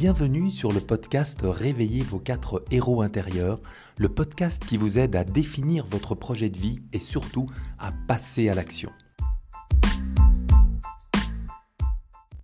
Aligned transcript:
Bienvenue 0.00 0.52
sur 0.52 0.70
le 0.70 0.80
podcast 0.80 1.40
Réveillez 1.42 2.04
vos 2.04 2.20
quatre 2.20 2.62
héros 2.70 3.02
intérieurs, 3.02 3.58
le 3.96 4.08
podcast 4.08 4.64
qui 4.64 4.76
vous 4.76 4.96
aide 4.96 5.16
à 5.16 5.24
définir 5.24 5.86
votre 5.86 6.14
projet 6.14 6.50
de 6.50 6.56
vie 6.56 6.78
et 6.92 7.00
surtout 7.00 7.48
à 7.80 7.90
passer 8.06 8.48
à 8.48 8.54
l'action. 8.54 8.92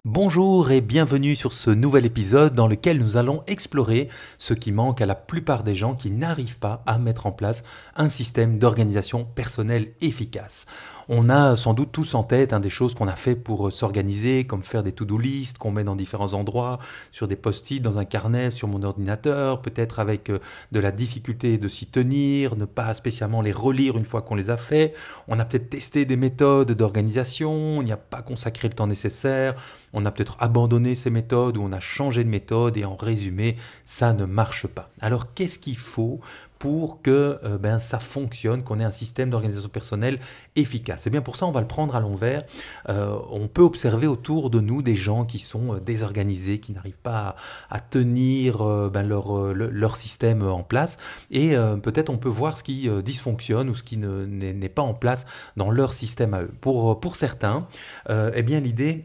Bonjour 0.04 0.70
et 0.72 0.80
bienvenue 0.80 1.36
sur 1.36 1.52
ce 1.52 1.70
nouvel 1.70 2.04
épisode 2.04 2.54
dans 2.54 2.66
lequel 2.66 2.98
nous 2.98 3.16
allons 3.16 3.44
explorer 3.46 4.08
ce 4.36 4.52
qui 4.52 4.72
manque 4.72 5.00
à 5.00 5.06
la 5.06 5.14
plupart 5.14 5.62
des 5.62 5.76
gens 5.76 5.94
qui 5.94 6.10
n'arrivent 6.10 6.58
pas 6.58 6.82
à 6.86 6.98
mettre 6.98 7.26
en 7.26 7.32
place 7.32 7.62
un 7.94 8.08
système 8.08 8.58
d'organisation 8.58 9.24
personnelle 9.24 9.92
efficace. 10.00 10.66
On 11.08 11.28
a 11.28 11.56
sans 11.56 11.74
doute 11.74 11.92
tous 11.92 12.14
en 12.14 12.22
tête 12.22 12.52
hein, 12.52 12.60
des 12.60 12.70
choses 12.70 12.94
qu'on 12.94 13.08
a 13.08 13.16
fait 13.16 13.36
pour 13.36 13.68
euh, 13.68 13.70
s'organiser, 13.70 14.44
comme 14.44 14.62
faire 14.62 14.82
des 14.82 14.92
to-do 14.92 15.18
list 15.18 15.58
qu'on 15.58 15.70
met 15.70 15.84
dans 15.84 15.96
différents 15.96 16.32
endroits, 16.32 16.78
sur 17.10 17.28
des 17.28 17.36
post-it, 17.36 17.82
dans 17.82 17.98
un 17.98 18.06
carnet, 18.06 18.50
sur 18.50 18.68
mon 18.68 18.82
ordinateur, 18.82 19.60
peut-être 19.60 20.00
avec 20.00 20.30
euh, 20.30 20.38
de 20.72 20.80
la 20.80 20.92
difficulté 20.92 21.58
de 21.58 21.68
s'y 21.68 21.86
tenir, 21.86 22.56
ne 22.56 22.64
pas 22.64 22.94
spécialement 22.94 23.42
les 23.42 23.52
relire 23.52 23.98
une 23.98 24.06
fois 24.06 24.22
qu'on 24.22 24.34
les 24.34 24.48
a 24.48 24.56
fait. 24.56 24.94
On 25.28 25.38
a 25.38 25.44
peut-être 25.44 25.68
testé 25.68 26.06
des 26.06 26.16
méthodes 26.16 26.72
d'organisation, 26.72 27.52
on 27.52 27.82
n'y 27.82 27.92
a 27.92 27.98
pas 27.98 28.22
consacré 28.22 28.68
le 28.68 28.74
temps 28.74 28.86
nécessaire, 28.86 29.54
on 29.92 30.06
a 30.06 30.10
peut-être 30.10 30.36
abandonné 30.40 30.94
ces 30.94 31.10
méthodes 31.10 31.58
ou 31.58 31.62
on 31.62 31.72
a 31.72 31.80
changé 31.80 32.24
de 32.24 32.30
méthode 32.30 32.76
et 32.76 32.84
en 32.84 32.96
résumé, 32.96 33.56
ça 33.84 34.14
ne 34.14 34.24
marche 34.24 34.66
pas. 34.66 34.90
Alors 35.00 35.34
qu'est-ce 35.34 35.58
qu'il 35.58 35.76
faut 35.76 36.20
pour 36.64 37.02
que 37.02 37.38
euh, 37.44 37.58
ben, 37.58 37.78
ça 37.78 37.98
fonctionne, 37.98 38.62
qu'on 38.62 38.80
ait 38.80 38.84
un 38.84 38.90
système 38.90 39.28
d'organisation 39.28 39.68
personnelle 39.68 40.18
efficace. 40.56 41.06
Et 41.06 41.10
bien 41.10 41.20
pour 41.20 41.36
ça, 41.36 41.44
on 41.44 41.50
va 41.50 41.60
le 41.60 41.66
prendre 41.66 41.94
à 41.94 42.00
l'envers. 42.00 42.42
Euh, 42.88 43.18
on 43.30 43.48
peut 43.48 43.60
observer 43.60 44.06
autour 44.06 44.48
de 44.48 44.60
nous 44.60 44.80
des 44.80 44.94
gens 44.94 45.26
qui 45.26 45.38
sont 45.38 45.74
euh, 45.74 45.80
désorganisés, 45.80 46.60
qui 46.60 46.72
n'arrivent 46.72 46.96
pas 47.02 47.36
à, 47.68 47.80
tenir 47.80 48.64
ben, 48.90 49.02
leur, 49.02 49.52
leur 49.52 49.96
système 49.96 50.42
en 50.42 50.62
place. 50.62 50.96
Et 51.30 51.54
peut-être 51.82 52.08
on 52.08 52.16
peut 52.16 52.30
voir 52.30 52.56
ce 52.56 52.64
qui 52.64 52.88
dysfonctionne 53.02 53.68
ou 53.68 53.74
ce 53.74 53.82
qui 53.82 53.98
n'est 53.98 54.68
pas 54.70 54.82
en 54.82 54.94
place 54.94 55.26
dans 55.56 55.70
leur 55.70 55.92
système 55.92 56.32
à 56.32 56.42
eux. 56.42 56.52
Pour, 56.62 56.98
pour 56.98 57.16
certains, 57.16 57.66
eh 58.08 58.42
bien 58.42 58.60
l'idée 58.60 59.04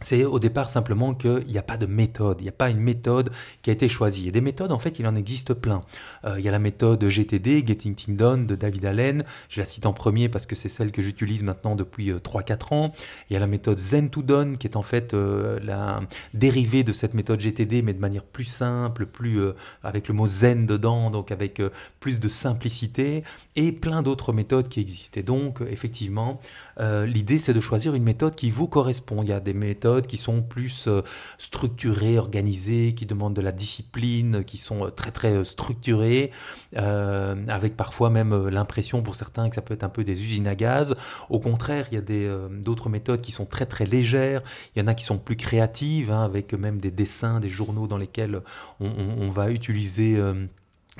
c'est 0.00 0.24
au 0.24 0.38
départ 0.38 0.68
simplement 0.68 1.14
qu'il 1.14 1.46
n'y 1.46 1.56
a 1.56 1.62
pas 1.62 1.78
de 1.78 1.86
méthode, 1.86 2.36
il 2.40 2.42
n'y 2.44 2.50
a 2.50 2.52
pas 2.52 2.68
une 2.68 2.80
méthode 2.80 3.30
qui 3.62 3.70
a 3.70 3.72
été 3.72 3.88
choisie. 3.88 4.28
Et 4.28 4.30
des 4.30 4.42
méthodes, 4.42 4.72
en 4.72 4.78
fait, 4.78 4.98
il 4.98 5.06
en 5.06 5.16
existe 5.16 5.54
plein. 5.54 5.80
Euh, 6.24 6.38
il 6.38 6.44
y 6.44 6.48
a 6.48 6.50
la 6.50 6.58
méthode 6.58 7.02
GTD, 7.02 7.64
Getting 7.66 7.94
Things 7.94 8.16
Done, 8.16 8.46
de 8.46 8.56
David 8.56 8.84
Allen. 8.84 9.24
Je 9.48 9.58
la 9.58 9.66
cite 9.66 9.86
en 9.86 9.94
premier 9.94 10.28
parce 10.28 10.44
que 10.44 10.54
c'est 10.54 10.68
celle 10.68 10.92
que 10.92 11.00
j'utilise 11.00 11.42
maintenant 11.42 11.76
depuis 11.76 12.10
3-4 12.10 12.52
euh, 12.52 12.74
ans. 12.74 12.92
Il 13.30 13.34
y 13.34 13.36
a 13.36 13.40
la 13.40 13.46
méthode 13.46 13.78
Zen 13.78 14.10
to 14.10 14.22
Done, 14.22 14.58
qui 14.58 14.66
est 14.66 14.76
en 14.76 14.82
fait 14.82 15.14
euh, 15.14 15.58
la 15.62 16.00
dérivée 16.34 16.84
de 16.84 16.92
cette 16.92 17.14
méthode 17.14 17.40
GTD, 17.40 17.80
mais 17.80 17.94
de 17.94 18.00
manière 18.00 18.24
plus 18.24 18.44
simple, 18.44 19.06
plus 19.06 19.40
avec 19.82 20.08
le 20.08 20.14
mot 20.14 20.26
Zen 20.26 20.66
dedans, 20.66 21.10
donc 21.10 21.30
avec 21.30 21.62
plus 22.00 22.20
de 22.20 22.28
simplicité, 22.28 23.22
et 23.54 23.72
plein 23.72 24.02
d'autres 24.02 24.32
méthodes 24.32 24.68
qui 24.68 24.80
existent. 24.80 25.18
Et 25.18 25.22
donc, 25.22 25.60
effectivement, 25.68 26.40
l'idée, 26.78 27.38
c'est 27.38 27.54
de 27.54 27.60
choisir 27.60 27.94
une 27.94 28.02
méthode 28.02 28.34
qui 28.34 28.50
vous 28.50 28.68
correspond. 28.68 29.22
Il 29.22 29.28
y 29.28 29.32
a 29.32 29.40
des 29.40 29.54
méthodes 29.54 29.85
qui 30.06 30.16
sont 30.16 30.42
plus 30.42 30.86
euh, 30.88 31.02
structurées, 31.38 32.18
organisées, 32.18 32.94
qui 32.94 33.06
demandent 33.06 33.34
de 33.34 33.40
la 33.40 33.52
discipline, 33.52 34.44
qui 34.44 34.56
sont 34.56 34.86
euh, 34.86 34.90
très 34.90 35.10
très 35.10 35.32
euh, 35.32 35.44
structurées, 35.44 36.30
avec 36.76 37.76
parfois 37.76 38.10
même 38.10 38.48
l'impression 38.48 39.02
pour 39.02 39.14
certains 39.14 39.48
que 39.48 39.54
ça 39.54 39.62
peut 39.62 39.74
être 39.74 39.84
un 39.84 39.88
peu 39.88 40.04
des 40.04 40.22
usines 40.22 40.48
à 40.48 40.54
gaz. 40.54 40.94
Au 41.30 41.40
contraire, 41.40 41.86
il 41.90 41.94
y 41.94 41.98
a 41.98 42.48
d'autres 42.48 42.88
méthodes 42.88 43.20
qui 43.20 43.32
sont 43.32 43.46
très 43.46 43.66
très 43.66 43.86
légères, 43.86 44.42
il 44.74 44.82
y 44.82 44.84
en 44.84 44.88
a 44.88 44.94
qui 44.94 45.04
sont 45.04 45.18
plus 45.18 45.36
créatives, 45.36 46.10
hein, 46.10 46.22
avec 46.22 46.52
même 46.52 46.80
des 46.80 46.90
dessins, 46.90 47.40
des 47.40 47.48
journaux 47.48 47.86
dans 47.86 47.96
lesquels 47.96 48.40
on 48.80 49.30
va 49.30 49.50
utiliser 49.50 50.20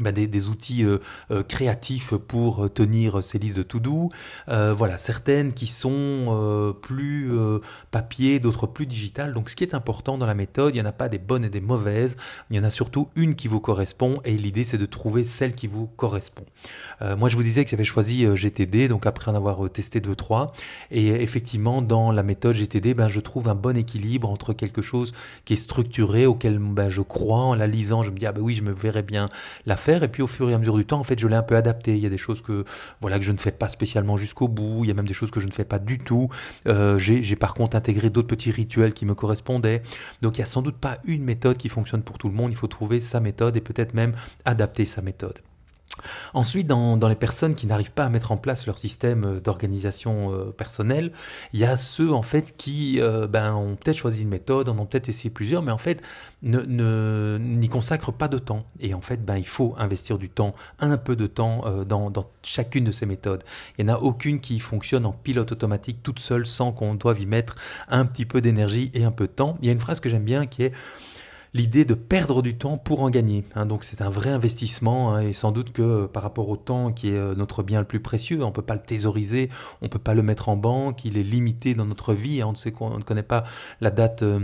bah, 0.01 0.13
des, 0.13 0.49
outils 0.49 0.85
euh, 0.85 0.99
euh, 1.31 1.43
créatifs 1.43 2.15
pour 2.15 2.71
tenir 2.73 3.25
ces 3.25 3.39
listes 3.39 3.57
de 3.57 3.63
to-do. 3.63 4.11
Euh, 4.49 4.75
voilà, 4.77 4.99
certaines 4.99 5.55
qui 5.55 5.67
sont 5.67 6.75
plus 6.83 7.31
papier, 7.91 8.39
d'autres 8.39 8.67
plus 8.67 8.87
digitales. 8.87 9.33
Donc 9.33 9.49
ce 9.49 9.57
qui 9.57 9.65
est 9.65 9.75
important 9.75 10.19
dans 10.19 10.27
la 10.27 10.35
méthode, 10.35 10.75
il 10.75 10.81
n'y 10.81 10.87
en 10.87 10.89
a 10.89 10.93
pas 10.93 11.09
des 11.09 11.19
bonnes 11.19 11.45
et 11.45 11.49
des 11.49 11.61
mauvaises, 11.61 12.17
il 12.51 12.57
y 12.57 12.61
en 12.61 12.65
a 12.65 12.71
surtout 12.71 13.09
une 13.17 13.35
qui 13.35 13.49
vous 13.49 13.61
correspond 13.61 14.21
et 14.25 14.37
l'idée 14.37 14.65
c'est 14.65 14.79
de 14.79 14.87
trouver 14.87 15.25
celle 15.25 15.55
qui 15.55 15.67
vous 15.67 15.87
correspond. 15.87 16.45
moi 17.17 17.29
je 17.29 17.37
vous 17.37 17.43
disais 17.43 17.65
que 17.65 17.71
j'avais 17.71 17.85
choisi 17.85 18.27
GTD, 18.37 18.89
donc 18.89 19.07
après 19.07 19.31
en 19.31 19.35
avoir 19.35 19.71
testé 19.71 20.01
deux, 20.01 20.15
trois, 20.15 20.53
et 20.91 21.09
effectivement 21.09 21.83
dans 21.83 22.13
la 22.13 22.23
méthode 22.23 22.57
GTD, 22.57 22.95
ben, 22.95 23.09
je 23.09 23.21
trouve 23.21 23.49
un 23.49 23.55
bon 23.55 23.77
équilibre 23.77 24.29
entre 24.31 24.53
quelque 24.53 24.83
chose 24.83 25.13
qui 25.45 25.55
est 25.55 25.57
structuré, 25.57 26.27
auquel 26.27 26.59
ben, 26.59 26.89
je 26.89 27.03
crois, 27.03 27.41
en 27.41 27.55
la 27.55 27.67
lisant, 27.67 28.03
je 28.03 28.11
me 28.11 28.19
dis, 28.19 28.27
ah 28.27 28.33
ben 28.33 28.43
oui, 28.43 28.55
je 28.55 28.63
me 28.63 28.73
verrais 28.73 29.03
bien 29.03 29.29
la 29.65 29.77
et 29.89 30.09
puis 30.09 30.23
au 30.23 30.27
fur 30.27 30.49
et 30.51 30.55
à 30.55 30.59
mesure 30.59 30.77
du 30.77 30.85
temps, 30.85 30.99
en 30.99 31.05
fait, 31.05 31.19
je 31.19 31.27
l'ai 31.27 31.37
un 31.37 31.43
peu 31.43 31.57
adapté. 31.57 31.95
Il 31.97 32.03
y 32.03 32.07
a 32.07 32.11
des 32.11 32.19
choses 32.19 32.43
que, 32.43 32.65
voilà, 33.01 33.19
que 33.19 33.25
je 33.25 33.33
ne 33.33 33.39
fais 33.39 33.53
pas 33.53 33.69
spécialement 33.69 34.17
jusqu'au 34.17 34.49
bout. 34.49 34.81
Il 34.83 34.89
y 34.89 34.91
a 34.91 34.95
même 34.95 35.07
des 35.07 35.15
choses 35.15 35.31
que 35.31 35.41
je 35.41 35.47
ne 35.47 35.53
fais 35.53 35.65
pas 35.65 35.79
du 35.79 35.99
tout. 35.99 36.29
Euh, 36.67 36.99
j'ai 36.99 37.37
par 37.37 37.55
contre 37.55 37.77
intégré 37.77 38.11
d'autres 38.11 38.29
petits 38.29 38.51
rituels 38.51 38.93
qui 38.93 39.07
me 39.07 39.15
correspondaient. 39.15 39.83
Donc 40.23 40.37
il 40.37 40.41
n'y 40.41 40.45
a 40.45 40.47
sans 40.47 40.63
doute 40.63 40.77
pas 40.77 40.99
une 41.05 41.25
méthode 41.25 41.57
qui 41.57 41.69
fonctionne 41.69 42.03
pour 42.03 42.19
tout 42.19 42.29
le 42.29 42.35
monde. 42.35 42.51
Il 42.51 42.57
faut 42.57 42.67
trouver 42.67 43.01
sa 43.01 43.21
méthode 43.21 43.57
et 43.57 43.61
peut-être 43.61 43.95
même 43.95 44.15
adapter 44.45 44.85
sa 44.85 45.03
méthode. 45.03 45.41
Ensuite, 46.35 46.67
dans, 46.67 46.97
les 47.09 47.15
personnes 47.15 47.55
qui 47.55 47.67
n'arrivent 47.67 47.93
pas 47.93 48.05
à 48.05 48.09
mettre 48.09 48.33
en 48.33 48.37
place 48.37 48.67
leur 48.67 48.79
système 48.79 49.25
euh, 49.25 49.41
d'organisation 49.41 50.33
euh, 50.33 50.45
personnelle, 50.51 51.13
il 51.53 51.61
y 51.61 51.65
a 51.65 51.77
ceux 51.77 52.13
en 52.13 52.23
fait 52.23 52.57
qui 52.57 53.01
euh, 53.01 53.27
ben, 53.27 53.55
ont 53.55 53.77
peut-être 53.77 53.97
choisi 53.97 54.23
une 54.23 54.29
méthode, 54.29 54.69
en 54.69 54.79
ont 54.79 54.87
peut-être 54.87 55.09
essayé 55.09 55.31
plusieurs, 55.31 55.63
mais 55.63 55.73
en 55.73 55.79
fait 55.79 56.03
n'y 56.43 57.69
consacrent 57.69 58.13
pas 58.13 58.29
de 58.29 58.39
temps. 58.39 58.65
Et 58.81 58.95
en 58.95 59.01
fait, 59.01 59.25
ben, 59.25 59.37
il 59.37 59.47
faut 59.47 59.75
investir 59.79 60.19
du 60.19 60.29
temps, 60.29 60.55
un 60.79 60.97
peu 60.97 61.17
de 61.17 61.27
temps 61.27 61.65
dans, 61.85 62.11
dans, 62.11 62.31
chacune 62.43 62.85
de 62.85 62.93
ces 62.93 63.07
méthodes. 63.07 63.43
Il 63.79 63.85
n'y 63.85 63.91
en 63.91 63.95
a 63.95 63.99
aucune 63.99 64.41
qui 64.41 64.61
fonctionne 64.61 65.07
en 65.07 65.13
pilote 65.13 65.51
automatique 65.51 66.03
toute 66.03 66.21
seule 66.21 66.47
sans 66.47 66.73
qu'on 66.73 66.95
doive 66.95 67.21
y 67.21 67.27
mettre 67.27 67.57
un 67.89 68.05
petit 68.05 68.27
peu 68.27 68.41
d'énergie 68.41 68.91
et 68.95 69.05
un 69.05 69.11
peu 69.11 69.27
de 69.27 69.33
temps. 69.33 69.59
Il 69.61 69.67
y 69.67 69.71
a 69.71 69.73
une 69.73 69.81
phrase 69.81 69.99
que 69.99 70.09
j'aime 70.09 70.25
bien 70.25 70.47
qui 70.47 70.63
est 70.63 70.73
l'idée 71.57 71.85
de 71.85 71.95
perdre 71.95 72.43
du 72.43 72.57
temps 72.57 72.77
pour 72.77 73.03
en 73.03 73.11
gagner. 73.11 73.45
Hein. 73.55 73.67
donc 73.67 73.85
c'est 73.85 74.03
un 74.03 74.11
vrai 74.11 74.31
investissement 74.31 75.15
hein, 75.15 75.23
et 75.23 75.33
sans 75.33 75.53
doute 75.53 75.73
que 75.73 75.83
euh, 75.83 76.07
par 76.07 76.23
rapport 76.23 76.49
au 76.49 76.57
temps 76.57 76.93
qui 76.93 77.09
est 77.09 77.17
euh, 77.17 77.35
notre 77.35 77.63
bien 77.63 77.81
le 77.81 77.87
plus 77.87 78.01
précieux, 78.01 78.43
on 78.43 78.49
ne 78.49 78.53
peut 78.53 78.63
pas 78.63 78.75
le 78.75 78.83
thésauriser, 78.83 79.49
on 79.81 79.87
ne 79.87 79.91
peut 79.91 79.99
pas 79.99 80.15
le 80.15 80.23
mettre 80.23 80.49
en 80.49 80.57
banque, 80.57 81.05
il 81.05 81.17
est 81.17 81.23
limité 81.23 81.75
dans 81.75 81.87
notre 81.87 82.13
vie, 82.13 82.43
hein. 82.43 82.47
on 82.49 82.53
ne 82.53 82.57
sait 82.57 82.73
qu'on 82.73 82.99
ne 82.99 83.03
connaît 83.03 83.23
pas 83.23 83.45
la 83.81 83.91
date. 83.91 84.23
Euh, 84.23 84.41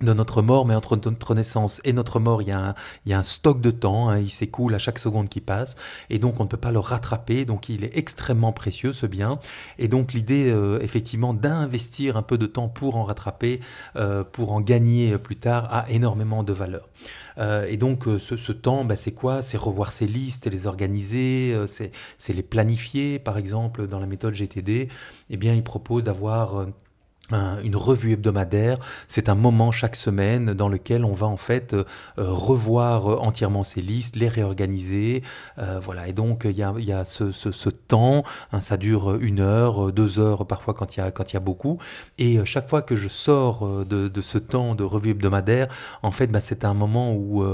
de 0.00 0.12
notre 0.12 0.42
mort, 0.42 0.66
mais 0.66 0.74
entre 0.74 0.96
notre 0.96 1.34
naissance 1.34 1.80
et 1.84 1.92
notre 1.92 2.20
mort, 2.20 2.42
il 2.42 2.48
y 2.48 2.52
a 2.52 2.68
un, 2.68 2.74
il 3.04 3.10
y 3.10 3.14
a 3.14 3.18
un 3.18 3.22
stock 3.22 3.60
de 3.60 3.70
temps, 3.70 4.08
hein, 4.08 4.18
il 4.18 4.30
s'écoule 4.30 4.74
à 4.74 4.78
chaque 4.78 4.98
seconde 4.98 5.28
qui 5.28 5.40
passe, 5.40 5.76
et 6.08 6.18
donc 6.18 6.40
on 6.40 6.44
ne 6.44 6.48
peut 6.48 6.56
pas 6.56 6.72
le 6.72 6.78
rattraper, 6.78 7.44
donc 7.44 7.68
il 7.68 7.84
est 7.84 7.96
extrêmement 7.96 8.52
précieux 8.52 8.92
ce 8.92 9.06
bien, 9.06 9.34
et 9.78 9.88
donc 9.88 10.12
l'idée 10.12 10.50
euh, 10.50 10.80
effectivement 10.80 11.34
d'investir 11.34 12.16
un 12.16 12.22
peu 12.22 12.38
de 12.38 12.46
temps 12.46 12.68
pour 12.68 12.96
en 12.96 13.04
rattraper, 13.04 13.60
euh, 13.96 14.24
pour 14.24 14.52
en 14.52 14.60
gagner 14.60 15.18
plus 15.18 15.36
tard, 15.36 15.68
a 15.70 15.90
énormément 15.90 16.42
de 16.42 16.52
valeur. 16.52 16.88
Euh, 17.38 17.66
et 17.68 17.76
donc 17.76 18.04
ce, 18.18 18.36
ce 18.36 18.52
temps, 18.52 18.84
bah, 18.84 18.96
c'est 18.96 19.12
quoi? 19.12 19.42
C'est 19.42 19.56
revoir 19.56 19.92
ses 19.92 20.06
listes, 20.06 20.46
les 20.46 20.66
organiser, 20.66 21.56
c'est 21.66 22.32
les 22.32 22.42
planifier, 22.42 23.18
par 23.18 23.38
exemple 23.38 23.86
dans 23.86 24.00
la 24.00 24.06
méthode 24.06 24.34
GTD, 24.34 24.88
eh 25.30 25.36
bien 25.36 25.54
il 25.54 25.62
propose 25.62 26.04
d'avoir 26.04 26.66
une 27.32 27.76
revue 27.76 28.12
hebdomadaire. 28.12 28.78
C'est 29.08 29.28
un 29.28 29.34
moment 29.34 29.70
chaque 29.70 29.96
semaine 29.96 30.54
dans 30.54 30.68
lequel 30.68 31.04
on 31.04 31.12
va 31.12 31.26
en 31.26 31.36
fait 31.36 31.74
euh, 31.74 31.84
euh, 32.18 32.30
revoir 32.30 33.10
euh, 33.10 33.16
entièrement 33.16 33.64
ces 33.64 33.80
listes, 33.80 34.16
les 34.16 34.28
réorganiser. 34.28 35.22
voilà. 35.82 36.08
Et 36.08 36.12
donc 36.12 36.42
il 36.44 36.56
y 36.56 36.62
a, 36.62 36.72
y 36.78 36.92
a 36.92 37.04
ce, 37.04 37.32
ce, 37.32 37.52
ce 37.52 37.68
temps. 37.68 38.22
Hein, 38.52 38.60
ça 38.60 38.76
dure 38.76 39.16
une 39.16 39.40
heure, 39.40 39.92
deux 39.92 40.18
heures 40.18 40.46
parfois 40.46 40.74
quand 40.74 40.96
il 40.96 41.00
y 41.00 41.02
a 41.02 41.10
quand 41.10 41.32
il 41.32 41.34
y 41.34 41.36
a 41.36 41.40
beaucoup. 41.40 41.78
Et 42.18 42.44
chaque 42.44 42.68
fois 42.68 42.82
que 42.82 42.96
je 42.96 43.08
sors 43.08 43.84
de, 43.84 44.08
de 44.08 44.20
ce 44.20 44.38
temps 44.38 44.74
de 44.74 44.84
revue 44.84 45.10
hebdomadaire, 45.10 45.68
en 46.02 46.10
fait, 46.10 46.28
bah, 46.28 46.40
c'est 46.40 46.64
un 46.64 46.74
moment 46.74 47.14
où 47.14 47.44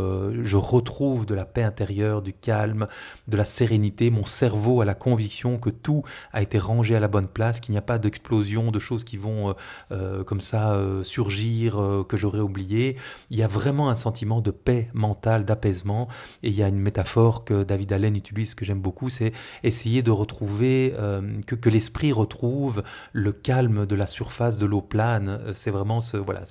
je 0.43 0.57
retrouve 0.57 1.27
de 1.27 1.35
la 1.35 1.45
paix 1.45 1.63
intérieure, 1.63 2.23
du 2.23 2.33
calme, 2.33 2.87
de 3.29 3.37
la 3.37 3.45
sérénité. 3.45 4.11
Mon 4.11 4.25
cerveau 4.25 4.81
a 4.81 4.85
la 4.85 4.95
conviction 4.95 5.59
que 5.59 5.71
tout 5.71 6.03
a 6.33 6.43
été 6.43 6.59
rangé 6.59 6.97
à 6.97 7.01
la 7.01 7.09
bonne 7.09 7.29
place, 7.29 7.61
qu'il 7.61 7.73
n'y 7.73 7.79
a 7.79 7.83
pas 7.83 7.99
d'explosion, 7.99 8.71
de 8.71 8.79
choses 8.79 9.05
qui 9.05 9.17
vont 9.17 9.55
euh, 9.93 10.25
comme 10.25 10.41
ça 10.41 10.73
euh, 10.73 11.03
surgir, 11.03 11.81
euh, 11.81 12.05
que 12.05 12.17
j'aurais 12.17 12.41
oublié. 12.41 12.97
Il 13.31 13.37
y 13.37 13.43
a 13.43 13.49
vraiment 13.49 13.89
un 13.91 13.95
sentiment 13.95 14.41
de 14.41 14.51
paix 14.51 14.89
mentale, 14.95 15.45
d'apaisement. 15.45 16.09
Et 16.43 16.49
il 16.49 16.55
y 16.55 16.63
a 16.63 16.69
une 16.69 16.79
métaphore 16.79 17.45
que 17.45 17.63
David 17.63 17.93
Allen 17.93 18.17
utilise, 18.17 18.55
que 18.55 18.65
j'aime 18.65 18.81
beaucoup, 18.81 19.11
c'est 19.11 19.33
essayer 19.63 20.03
de 20.03 20.11
retrouver, 20.11 20.95
que, 21.47 21.69
l'esprit 21.69 22.13
retrouve 22.13 22.83
le 23.13 23.33
calme 23.33 23.87
de 23.87 23.97
la 23.97 24.07
surface 24.07 24.59
de 24.59 24.67
l'eau 24.67 24.83
plane. 24.83 25.41
C'est 25.53 25.71
vraiment 25.71 26.01
ce, 26.01 26.17
voilà, 26.17 26.43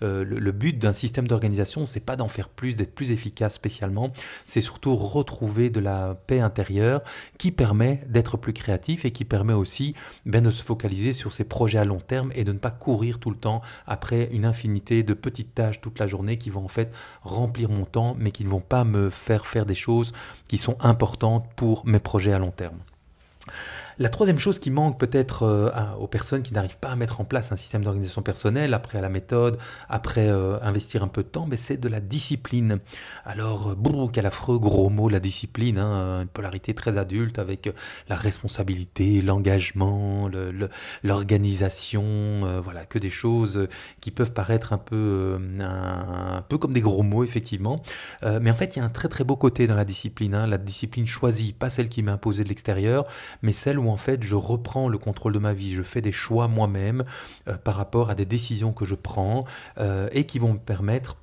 le, 0.00 0.52
but 0.52 0.78
d'un 0.78 0.92
système 0.92 1.26
d'organisation, 1.26 1.86
c'est 1.86 2.00
pas 2.00 2.16
d'en 2.16 2.28
faire 2.28 2.48
plus, 2.48 2.76
d'être 2.76 2.94
plus 2.94 3.10
efficace 3.10 3.54
spécialement, 3.54 4.12
c'est 4.44 4.60
surtout 4.60 4.94
retrouver 4.96 5.70
de 5.70 5.80
la 5.80 6.14
paix 6.26 6.40
intérieure 6.40 7.02
qui 7.38 7.50
permet 7.50 8.02
d'être 8.08 8.36
plus 8.36 8.52
créatif 8.52 9.04
et 9.04 9.10
qui 9.10 9.24
permet 9.24 9.52
aussi 9.52 9.94
ben, 10.26 10.42
de 10.42 10.50
se 10.50 10.62
focaliser 10.62 11.14
sur 11.14 11.32
ses 11.32 11.44
projets 11.44 11.78
à 11.78 11.84
long 11.84 12.00
terme 12.00 12.30
et 12.34 12.44
de 12.44 12.52
pas 12.58 12.70
courir 12.70 13.18
tout 13.18 13.30
le 13.30 13.36
temps 13.36 13.62
après 13.86 14.28
une 14.32 14.44
infinité 14.44 15.02
de 15.02 15.14
petites 15.14 15.54
tâches 15.54 15.80
toute 15.80 15.98
la 15.98 16.06
journée 16.06 16.38
qui 16.38 16.50
vont 16.50 16.64
en 16.64 16.68
fait 16.68 16.94
remplir 17.22 17.68
mon 17.68 17.84
temps, 17.84 18.16
mais 18.18 18.30
qui 18.30 18.44
ne 18.44 18.50
vont 18.50 18.60
pas 18.60 18.84
me 18.84 19.10
faire 19.10 19.46
faire 19.46 19.66
des 19.66 19.74
choses 19.74 20.12
qui 20.48 20.58
sont 20.58 20.76
importantes 20.80 21.46
pour 21.56 21.86
mes 21.86 22.00
projets 22.00 22.32
à 22.32 22.38
long 22.38 22.50
terme. 22.50 22.78
La 24.00 24.08
troisième 24.08 24.38
chose 24.38 24.60
qui 24.60 24.70
manque 24.70 24.96
peut-être 24.96 25.42
euh, 25.42 25.70
aux 25.98 26.06
personnes 26.06 26.42
qui 26.42 26.54
n'arrivent 26.54 26.76
pas 26.76 26.90
à 26.90 26.96
mettre 26.96 27.20
en 27.20 27.24
place 27.24 27.50
un 27.50 27.56
système 27.56 27.82
d'organisation 27.82 28.22
personnelle, 28.22 28.72
après 28.72 28.98
à 28.98 29.00
la 29.00 29.08
méthode, 29.08 29.58
après 29.88 30.28
euh, 30.28 30.60
investir 30.62 31.02
un 31.02 31.08
peu 31.08 31.24
de 31.24 31.28
temps, 31.28 31.48
c'est 31.56 31.80
de 31.80 31.88
la 31.88 31.98
discipline. 31.98 32.78
Alors, 33.24 33.70
euh, 33.70 34.06
quel 34.12 34.26
affreux 34.26 34.60
gros 34.60 34.88
mot, 34.88 35.08
la 35.08 35.18
discipline, 35.18 35.78
hein, 35.78 36.22
une 36.22 36.28
polarité 36.28 36.74
très 36.74 36.96
adulte 36.96 37.40
avec 37.40 37.68
la 38.08 38.14
responsabilité, 38.14 39.20
l'engagement, 39.20 40.30
l'organisation, 41.02 42.60
voilà, 42.62 42.84
que 42.84 43.00
des 43.00 43.10
choses 43.10 43.66
qui 44.00 44.12
peuvent 44.12 44.32
paraître 44.32 44.72
un 44.72 44.78
peu, 44.78 45.40
un, 45.60 46.42
peu 46.48 46.58
comme 46.58 46.72
des 46.72 46.80
gros 46.80 47.02
mots, 47.02 47.24
effectivement. 47.24 47.82
mais 48.22 48.50
en 48.50 48.54
fait, 48.54 48.76
il 48.76 48.78
y 48.78 48.82
a 48.82 48.84
un 48.84 48.90
très 48.90 49.08
très 49.08 49.24
beau 49.24 49.36
côté 49.36 49.66
dans 49.66 49.74
la 49.74 49.84
discipline, 49.84 50.34
hein, 50.34 50.46
la 50.46 50.58
discipline 50.58 51.06
choisie, 51.06 51.52
pas 51.52 51.70
celle 51.70 51.88
qui 51.88 52.02
m'est 52.02 52.12
imposée 52.12 52.44
de 52.44 52.48
l'extérieur, 52.48 53.06
mais 53.42 53.52
celle 53.52 53.78
où 53.78 53.87
en 53.88 53.96
fait 53.96 54.22
je 54.22 54.34
reprends 54.34 54.88
le 54.88 54.98
contrôle 54.98 55.32
de 55.32 55.38
ma 55.38 55.54
vie, 55.54 55.74
je 55.74 55.82
fais 55.82 56.00
des 56.00 56.12
choix 56.12 56.48
moi-même 56.48 57.04
euh, 57.48 57.56
par 57.56 57.76
rapport 57.76 58.10
à 58.10 58.14
des 58.14 58.24
décisions 58.24 58.72
que 58.72 58.84
je 58.84 58.94
prends 58.94 59.44
euh, 59.78 60.08
et 60.12 60.24
qui 60.24 60.38
vont 60.38 60.54
me 60.54 60.58
permettre 60.58 61.16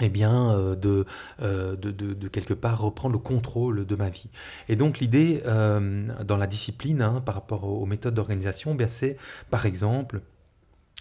eh 0.00 0.10
bien, 0.10 0.52
euh, 0.52 0.76
de, 0.76 2.28
quelque 2.28 2.54
part 2.54 2.80
reprendre 2.80 3.14
le 3.14 3.18
contrôle 3.18 3.84
de 3.84 3.96
ma 3.96 4.10
vie. 4.10 4.30
Et 4.68 4.76
donc 4.76 5.00
l'idée 5.00 5.42
dans 5.44 6.36
la 6.36 6.46
discipline 6.46 7.02
hein, 7.02 7.20
par 7.24 7.34
rapport 7.34 7.64
aux 7.64 7.84
méthodes 7.84 8.14
d'organisation, 8.14 8.76
eh 8.78 8.86
c'est 8.86 9.16
par 9.50 9.66
exemple 9.66 10.20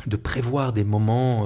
de 0.07 0.15
prévoir 0.15 0.73
des 0.73 0.83
moments 0.83 1.45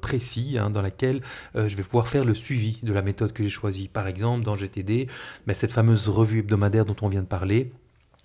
précis 0.00 0.58
hein, 0.60 0.70
dans 0.70 0.82
lesquels 0.82 1.22
je 1.56 1.74
vais 1.76 1.82
pouvoir 1.82 2.06
faire 2.06 2.24
le 2.24 2.36
suivi 2.36 2.78
de 2.84 2.92
la 2.92 3.02
méthode 3.02 3.32
que 3.32 3.42
j'ai 3.42 3.50
choisie. 3.50 3.88
Par 3.88 4.06
exemple, 4.06 4.44
dans 4.44 4.54
GTD, 4.54 5.08
ben, 5.48 5.54
cette 5.54 5.72
fameuse 5.72 6.08
revue 6.08 6.38
hebdomadaire 6.38 6.84
dont 6.84 6.96
on 7.02 7.08
vient 7.08 7.22
de 7.22 7.26
parler, 7.26 7.72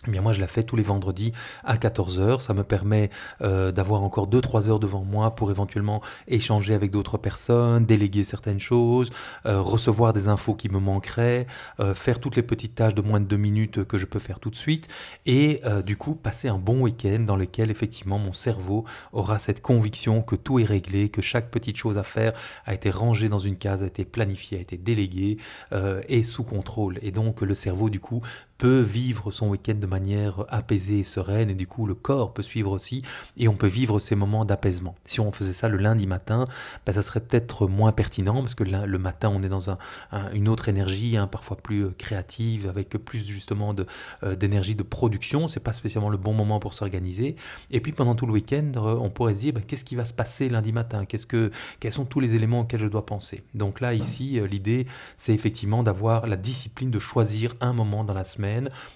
eh 0.05 0.11
bien 0.11 0.21
moi 0.21 0.31
je 0.31 0.39
la 0.39 0.47
fais 0.47 0.63
tous 0.63 0.75
les 0.75 0.83
vendredis 0.83 1.33
à 1.63 1.75
14h, 1.75 2.39
ça 2.39 2.53
me 2.53 2.63
permet 2.63 3.09
euh, 3.41 3.71
d'avoir 3.71 4.03
encore 4.03 4.29
2-3 4.29 4.69
heures 4.69 4.79
devant 4.79 5.03
moi 5.03 5.35
pour 5.35 5.49
éventuellement 5.49 6.01
échanger 6.27 6.75
avec 6.75 6.91
d'autres 6.91 7.17
personnes, 7.17 7.85
déléguer 7.85 8.23
certaines 8.23 8.59
choses, 8.59 9.09
euh, 9.47 9.59
recevoir 9.59 10.13
des 10.13 10.27
infos 10.27 10.53
qui 10.53 10.69
me 10.69 10.79
manqueraient, 10.79 11.47
euh, 11.79 11.95
faire 11.95 12.19
toutes 12.19 12.35
les 12.35 12.44
petites 12.44 12.75
tâches 12.75 12.94
de 12.94 13.01
moins 13.01 13.19
de 13.19 13.25
2 13.25 13.38
minutes 13.38 13.83
que 13.85 13.97
je 13.97 14.05
peux 14.05 14.19
faire 14.19 14.39
tout 14.39 14.51
de 14.51 14.55
suite 14.55 14.88
et 15.25 15.61
du 15.85 15.97
coup 15.97 16.15
passer 16.15 16.47
un 16.47 16.57
bon 16.57 16.81
week-end 16.81 17.19
dans 17.19 17.35
lequel 17.35 17.71
effectivement 17.71 18.19
mon 18.19 18.33
cerveau 18.33 18.85
aura 19.11 19.39
cette 19.39 19.61
conviction 19.61 20.21
que 20.21 20.35
tout 20.35 20.59
est 20.59 20.63
réglé, 20.63 21.09
que 21.09 21.21
chaque 21.21 21.49
petite 21.49 21.77
chose 21.77 21.97
à 21.97 22.03
faire 22.03 22.33
a 22.65 22.73
été 22.73 22.89
rangée 22.89 23.29
dans 23.29 23.39
une 23.39 23.57
case, 23.57 23.83
a 23.83 23.88
été 23.88 24.05
planifiée, 24.05 24.59
a 24.59 24.61
été 24.61 24.77
déléguée 24.77 25.38
et 26.07 26.23
sous 26.23 26.44
contrôle. 26.44 26.99
Et 27.01 27.11
donc 27.11 27.41
le 27.41 27.53
cerveau 27.53 27.89
du 27.89 27.99
coup 27.99 28.21
peut 28.57 28.81
vivre 28.81 29.31
son 29.31 29.50
week-end 29.50 29.75
de 29.75 29.86
manière 29.86 30.45
apaisée 30.50 31.00
et 31.00 31.04
sereine, 31.04 31.50
et 31.50 31.54
du 31.54 31.68
coup 31.68 31.86
le 31.86 31.95
corps 31.95 32.33
peut 32.33 32.44
suivre 32.44 32.71
aussi, 32.71 33.04
et 33.38 33.48
on 33.48 33.56
peut 33.56 33.68
vivre 33.68 34.00
ces 34.00 34.15
moments 34.15 34.45
d'apaisement. 34.45 34.95
Si 35.06 35.19
on 35.19 35.31
faisait 35.31 35.54
ça 35.54 35.69
le 35.69 35.77
lundi 35.77 36.07
matin, 36.07 36.48
ben, 36.86 36.94
ça 36.94 37.04
serait 37.04 37.19
peut-être 37.19 37.68
moins 37.68 37.92
pertinent, 37.92 38.42
parce 38.42 38.56
que 38.56 38.63
le 38.63 38.98
matin 38.98 39.31
on 39.33 39.44
est 39.44 39.50
dans 39.50 39.69
un, 39.69 39.77
une 40.33 40.50
autre 40.50 40.69
énergie, 40.69 41.18
hein, 41.18 41.27
parfois 41.27 41.57
plus 41.57 41.86
euh, 41.86 41.95
créative, 41.98 42.68
avec 42.68 42.89
plus 42.89 43.25
justement 43.25 43.75
euh, 44.24 44.36
d'énergie 44.36 44.75
de, 44.75 44.83
production, 44.83 45.48
c'est 45.48 45.59
pas 45.59 45.74
spécialement 45.74 46.09
le 46.09 46.18
bon 46.18 46.33
moment 46.33 46.59
pour 46.59 46.74
s'organiser. 46.74 47.36
Et 47.71 47.81
puis 47.81 47.92
pendant 47.92 48.15
tout 48.15 48.25
le 48.25 48.33
week-end, 48.33 48.71
euh, 48.77 48.95
on 48.95 49.09
pourrait 49.09 49.33
se 49.33 49.39
dire, 49.39 49.54
ben, 49.54 49.63
qu'est-ce 49.63 49.86
qui 49.86 49.95
va 49.95 50.06
se 50.06 50.13
passer 50.13 50.50
lundi 50.50 50.71
matin? 50.71 51.06
Qu'est-ce 51.06 51.27
que, 51.27 51.51
Quels 51.80 51.92
sont 51.92 52.06
tous 52.06 52.19
les 52.19 52.36
éléments 52.36 52.62
auxquels 52.62 52.80
je 52.80 52.88
dois 52.88 53.06
penser? 53.06 53.44
Donc 53.54 53.81
là, 53.81 53.94
ici, 53.94 54.39
l'idée, 54.50 54.88
c'est 55.18 55.33
effectivement 55.33 55.83
d'avoir 55.83 56.25
la 56.25 56.38
discipline 56.38 56.89
de 56.89 57.00
choisir 57.00 57.54
un 57.59 57.74
moment 57.74 58.04
dans 58.04 58.13
la 58.13 58.24
semaine 58.24 58.46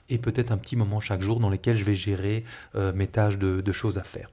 et 0.09 0.17
peut-être 0.17 0.51
un 0.51 0.57
petit 0.57 0.75
moment 0.75 0.99
chaque 0.99 1.21
jour 1.21 1.39
dans 1.39 1.49
lequel 1.49 1.77
je 1.77 1.83
vais 1.83 1.95
gérer 1.95 2.43
euh, 2.75 2.93
mes 2.93 3.07
tâches 3.07 3.37
de 3.37 3.71
choses 3.71 3.97
à 3.97 4.03
faire. 4.03 4.29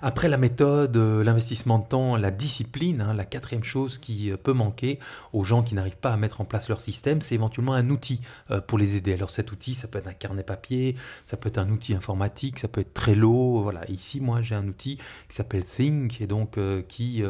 Après 0.00 0.28
la 0.28 0.38
méthode, 0.38 0.96
euh, 0.96 1.22
l'investissement 1.22 1.78
de 1.78 1.86
temps, 1.86 2.16
la 2.16 2.30
discipline, 2.30 3.00
hein, 3.00 3.14
la 3.14 3.24
quatrième 3.24 3.64
chose 3.64 3.98
qui 3.98 4.30
euh, 4.30 4.36
peut 4.36 4.52
manquer 4.52 4.98
aux 5.32 5.44
gens 5.44 5.62
qui 5.62 5.74
n'arrivent 5.74 5.96
pas 5.96 6.12
à 6.12 6.16
mettre 6.16 6.40
en 6.40 6.44
place 6.44 6.68
leur 6.68 6.80
système, 6.80 7.20
c'est 7.22 7.34
éventuellement 7.34 7.74
un 7.74 7.90
outil 7.90 8.20
euh, 8.50 8.60
pour 8.60 8.78
les 8.78 8.96
aider. 8.96 9.12
Alors 9.12 9.30
cet 9.30 9.52
outil, 9.52 9.74
ça 9.74 9.88
peut 9.88 9.98
être 9.98 10.08
un 10.08 10.14
carnet 10.14 10.42
papier, 10.42 10.96
ça 11.24 11.36
peut 11.36 11.48
être 11.48 11.58
un 11.58 11.70
outil 11.70 11.94
informatique, 11.94 12.58
ça 12.58 12.68
peut 12.68 12.80
être 12.80 12.94
Trello. 12.94 13.62
Voilà, 13.62 13.88
ici 13.90 14.20
moi 14.20 14.42
j'ai 14.42 14.54
un 14.54 14.66
outil 14.66 14.96
qui 15.28 15.36
s'appelle 15.36 15.64
Think 15.64 16.20
et 16.20 16.26
donc 16.26 16.58
qui, 16.88 17.22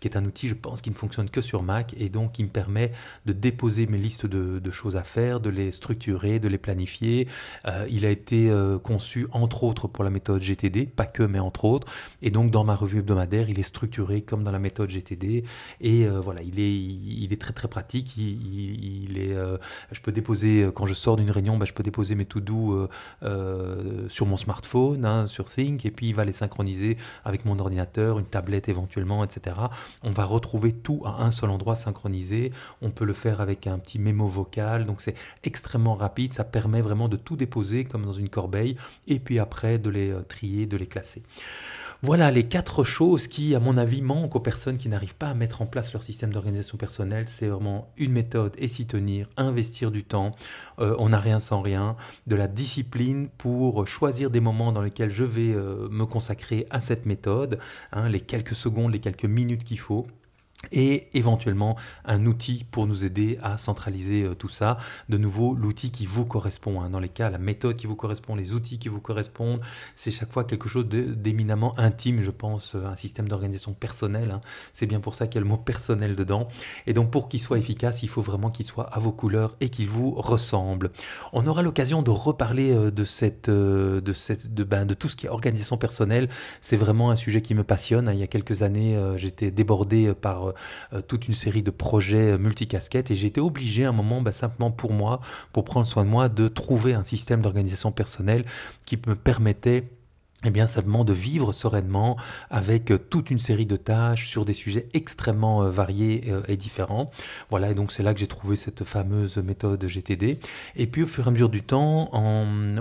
qui 0.00 0.08
est 0.08 0.16
un 0.16 0.24
outil, 0.24 0.48
je 0.48 0.54
pense, 0.54 0.80
qui 0.80 0.90
ne 0.90 0.94
fonctionne 0.94 1.30
que 1.30 1.40
sur 1.40 1.62
Mac 1.62 1.94
et 1.96 2.08
donc 2.08 2.32
qui 2.32 2.44
me 2.44 2.48
permet 2.48 2.92
de 3.26 3.32
déposer 3.32 3.86
mes 3.86 3.98
listes 3.98 4.26
de, 4.26 4.58
de 4.58 4.70
choses 4.70 4.96
à 4.96 5.02
faire, 5.02 5.40
de 5.40 5.50
les 5.50 5.72
structurer, 5.72 6.38
de 6.38 6.48
les 6.48 6.58
planifier. 6.58 7.28
il 7.88 8.04
a 8.04 8.10
été 8.10 8.52
conçu 8.82 9.26
entre 9.32 9.64
autres 9.64 9.88
pour 9.88 10.04
la 10.04 10.10
méthode 10.10 10.42
GTD, 10.42 10.86
pas 10.86 11.06
que 11.06 11.22
entre 11.40 11.64
autres. 11.64 11.86
Et 12.22 12.30
donc 12.30 12.50
dans 12.50 12.64
ma 12.64 12.76
revue 12.76 12.98
hebdomadaire, 12.98 13.48
il 13.48 13.58
est 13.58 13.64
structuré 13.64 14.22
comme 14.22 14.44
dans 14.44 14.50
la 14.50 14.58
méthode 14.58 14.90
GTD. 14.90 15.44
Et 15.80 16.06
euh, 16.06 16.20
voilà, 16.20 16.42
il 16.42 16.60
est, 16.60 16.74
il 16.74 17.32
est 17.32 17.40
très 17.40 17.52
très 17.52 17.68
pratique. 17.68 18.16
Il, 18.16 19.18
est, 19.18 19.34
euh, 19.34 19.58
je 19.92 20.00
peux 20.00 20.12
déposer 20.12 20.64
euh, 20.64 20.70
quand 20.70 20.86
je 20.86 20.94
sors 20.94 21.16
d'une 21.16 21.30
réunion, 21.30 21.58
bah, 21.58 21.66
je 21.66 21.72
peux 21.72 21.82
déposer 21.82 22.14
mes 22.14 22.24
to-do 22.24 22.88
sur 24.08 24.26
mon 24.26 24.36
smartphone, 24.36 25.04
hein, 25.04 25.26
sur 25.26 25.50
Think, 25.50 25.84
et 25.84 25.90
puis 25.90 26.08
il 26.08 26.14
va 26.14 26.24
les 26.24 26.32
synchroniser 26.32 26.96
avec 27.24 27.44
mon 27.44 27.58
ordinateur, 27.58 28.18
une 28.18 28.26
tablette 28.26 28.68
éventuellement, 28.68 29.24
etc. 29.24 29.56
On 30.02 30.10
va 30.10 30.24
retrouver 30.24 30.72
tout 30.72 31.02
à 31.04 31.22
un 31.22 31.30
seul 31.30 31.50
endroit 31.50 31.74
synchronisé. 31.74 32.52
On 32.82 32.90
peut 32.90 33.04
le 33.04 33.14
faire 33.14 33.40
avec 33.40 33.66
un 33.66 33.78
petit 33.78 33.98
mémo 33.98 34.26
vocal, 34.26 34.86
donc 34.86 35.00
c'est 35.00 35.14
extrêmement 35.42 35.94
rapide. 35.94 36.32
Ça 36.32 36.44
permet 36.44 36.80
vraiment 36.80 37.08
de 37.08 37.16
tout 37.16 37.36
déposer 37.36 37.84
comme 37.84 38.04
dans 38.04 38.12
une 38.12 38.28
corbeille, 38.28 38.76
et 39.06 39.18
puis 39.18 39.38
après 39.38 39.78
de 39.78 39.90
les 39.90 40.14
trier, 40.28 40.66
de 40.66 40.76
les 40.76 40.86
classer. 40.86 41.22
Voilà 42.04 42.30
les 42.30 42.42
quatre 42.42 42.84
choses 42.84 43.28
qui, 43.28 43.54
à 43.54 43.60
mon 43.60 43.78
avis, 43.78 44.02
manquent 44.02 44.36
aux 44.36 44.40
personnes 44.40 44.76
qui 44.76 44.90
n'arrivent 44.90 45.14
pas 45.14 45.28
à 45.28 45.34
mettre 45.34 45.62
en 45.62 45.66
place 45.66 45.94
leur 45.94 46.02
système 46.02 46.34
d'organisation 46.34 46.76
personnelle. 46.76 47.24
C'est 47.28 47.46
vraiment 47.46 47.88
une 47.96 48.12
méthode 48.12 48.52
et 48.58 48.68
s'y 48.68 48.86
tenir, 48.86 49.26
investir 49.38 49.90
du 49.90 50.04
temps, 50.04 50.32
euh, 50.80 50.94
on 50.98 51.08
n'a 51.08 51.18
rien 51.18 51.40
sans 51.40 51.62
rien, 51.62 51.96
de 52.26 52.36
la 52.36 52.46
discipline 52.46 53.30
pour 53.38 53.86
choisir 53.86 54.28
des 54.28 54.40
moments 54.40 54.70
dans 54.70 54.82
lesquels 54.82 55.10
je 55.10 55.24
vais 55.24 55.54
euh, 55.54 55.88
me 55.88 56.04
consacrer 56.04 56.66
à 56.68 56.82
cette 56.82 57.06
méthode, 57.06 57.58
hein, 57.92 58.10
les 58.10 58.20
quelques 58.20 58.54
secondes, 58.54 58.92
les 58.92 59.00
quelques 59.00 59.24
minutes 59.24 59.64
qu'il 59.64 59.78
faut 59.78 60.06
et 60.72 61.08
éventuellement 61.14 61.76
un 62.04 62.26
outil 62.26 62.64
pour 62.70 62.86
nous 62.86 63.04
aider 63.04 63.38
à 63.42 63.58
centraliser 63.58 64.24
euh, 64.24 64.34
tout 64.34 64.48
ça. 64.48 64.78
De 65.08 65.18
nouveau, 65.18 65.54
l'outil 65.54 65.90
qui 65.90 66.06
vous 66.06 66.24
correspond. 66.24 66.82
Hein. 66.82 66.90
Dans 66.90 67.00
les 67.00 67.08
cas, 67.08 67.30
la 67.30 67.38
méthode 67.38 67.76
qui 67.76 67.86
vous 67.86 67.96
correspond, 67.96 68.34
les 68.34 68.52
outils 68.52 68.78
qui 68.78 68.88
vous 68.88 69.00
correspondent, 69.00 69.60
c'est 69.94 70.10
chaque 70.10 70.32
fois 70.32 70.44
quelque 70.44 70.68
chose 70.68 70.86
d'éminemment 70.86 71.78
intime, 71.78 72.20
je 72.20 72.30
pense, 72.30 72.74
euh, 72.74 72.86
un 72.86 72.96
système 72.96 73.28
d'organisation 73.28 73.72
personnelle. 73.72 74.30
Hein. 74.30 74.40
C'est 74.72 74.86
bien 74.86 75.00
pour 75.00 75.14
ça 75.14 75.26
qu'il 75.26 75.36
y 75.36 75.38
a 75.38 75.44
le 75.44 75.48
mot 75.48 75.56
personnel 75.56 76.16
dedans. 76.16 76.48
Et 76.86 76.92
donc, 76.92 77.10
pour 77.10 77.28
qu'il 77.28 77.40
soit 77.40 77.58
efficace, 77.58 78.02
il 78.02 78.08
faut 78.08 78.22
vraiment 78.22 78.50
qu'il 78.50 78.66
soit 78.66 78.84
à 78.84 78.98
vos 78.98 79.12
couleurs 79.12 79.56
et 79.60 79.68
qu'il 79.68 79.88
vous 79.88 80.12
ressemble. 80.12 80.90
On 81.32 81.46
aura 81.46 81.62
l'occasion 81.62 82.02
de 82.02 82.10
reparler 82.10 82.72
euh, 82.72 82.90
de 82.90 83.04
cette, 83.04 83.50
de 83.50 84.12
cette, 84.12 84.52
de, 84.54 84.64
ben, 84.64 84.86
de 84.86 84.94
tout 84.94 85.08
ce 85.08 85.16
qui 85.16 85.26
est 85.26 85.30
organisation 85.30 85.76
personnelle. 85.76 86.28
C'est 86.60 86.76
vraiment 86.76 87.10
un 87.10 87.16
sujet 87.16 87.42
qui 87.42 87.54
me 87.54 87.64
passionne. 87.64 88.08
Hein. 88.08 88.12
Il 88.12 88.18
y 88.18 88.22
a 88.22 88.26
quelques 88.26 88.62
années, 88.62 88.98
j'étais 89.16 89.50
débordé 89.50 90.14
par 90.14 90.53
toute 91.02 91.28
une 91.28 91.34
série 91.34 91.62
de 91.62 91.70
projets 91.70 92.32
euh, 92.32 92.38
multicasquettes. 92.38 93.10
Et 93.10 93.14
été 93.26 93.40
obligé 93.40 93.84
à 93.84 93.88
un 93.88 93.92
moment, 93.92 94.20
bah, 94.20 94.32
simplement 94.32 94.70
pour 94.70 94.92
moi, 94.92 95.20
pour 95.52 95.64
prendre 95.64 95.86
soin 95.86 96.04
de 96.04 96.08
moi, 96.08 96.28
de 96.28 96.48
trouver 96.48 96.94
un 96.94 97.04
système 97.04 97.42
d'organisation 97.42 97.92
personnelle 97.92 98.44
qui 98.86 98.98
me 99.06 99.14
permettait 99.14 99.90
eh 100.44 100.50
bien 100.50 100.66
simplement 100.66 101.04
de 101.04 101.12
vivre 101.12 101.52
sereinement 101.52 102.16
avec 102.50 102.90
euh, 102.90 102.98
toute 102.98 103.30
une 103.30 103.38
série 103.38 103.66
de 103.66 103.76
tâches 103.76 104.28
sur 104.28 104.44
des 104.44 104.52
sujets 104.52 104.88
extrêmement 104.92 105.62
euh, 105.62 105.70
variés 105.70 106.24
euh, 106.28 106.42
et 106.48 106.56
différents. 106.56 107.06
Voilà, 107.50 107.70
et 107.70 107.74
donc 107.74 107.92
c'est 107.92 108.02
là 108.02 108.12
que 108.12 108.20
j'ai 108.20 108.26
trouvé 108.26 108.56
cette 108.56 108.84
fameuse 108.84 109.38
méthode 109.38 109.84
GTD. 109.84 110.38
Et 110.76 110.86
puis 110.86 111.02
au 111.02 111.06
fur 111.06 111.24
et 111.24 111.28
à 111.28 111.30
mesure 111.30 111.48
du 111.48 111.62
temps, 111.62 112.10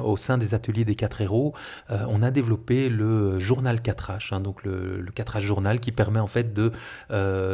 au 0.03 0.17
sein 0.17 0.37
des 0.37 0.53
ateliers 0.53 0.85
des 0.85 0.95
4 0.95 1.21
héros, 1.21 1.53
on 1.89 2.21
a 2.21 2.31
développé 2.31 2.89
le 2.89 3.39
journal 3.39 3.77
4H, 3.77 4.33
hein, 4.33 4.39
donc 4.39 4.63
le, 4.63 4.99
le 4.99 5.11
4H 5.11 5.41
journal 5.41 5.79
qui 5.79 5.91
permet 5.91 6.19
en 6.19 6.27
fait 6.27 6.53
de, 6.53 6.71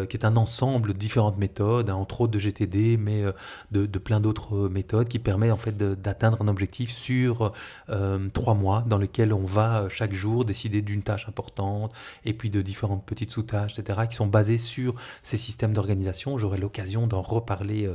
qui 0.06 0.18
est 0.18 0.26
un 0.26 0.36
ensemble 0.36 0.94
de 0.94 0.98
différentes 0.98 1.38
méthodes, 1.38 1.90
hein, 1.90 1.96
entre 1.96 2.22
autres 2.22 2.34
de 2.34 2.40
GTD, 2.40 2.98
mais 2.98 3.24
de, 3.72 3.86
plein 4.00 4.20
d'autres 4.20 4.70
méthodes, 4.70 5.08
qui 5.08 5.20
permet 5.20 5.52
en 5.52 5.58
fait 5.58 5.76
d'atteindre 5.78 6.42
un 6.42 6.48
objectif 6.48 6.92
sur 6.92 7.52
trois 8.34 8.56
mois 8.56 8.84
dans 8.88 8.98
lequel 8.98 9.34
on 9.34 9.46
va 9.46 9.90
chaque 10.00 10.14
jour, 10.14 10.46
décider 10.46 10.82
d'une 10.82 11.04
tâche 11.04 11.28
importante 11.28 11.94
et 12.26 12.34
puis 12.34 12.50
de 12.50 12.62
différentes 12.62 13.06
petites 13.06 13.32
sous-tâches, 13.32 13.78
etc., 13.78 14.00
qui 14.10 14.16
sont 14.16 14.28
basées 14.28 14.58
sur 14.58 14.96
ces 15.24 15.38
systèmes 15.38 15.74
d'organisation. 15.74 16.38
J'aurai 16.38 16.58
l'occasion 16.58 17.08
d'en 17.08 17.22
reparler 17.22 17.90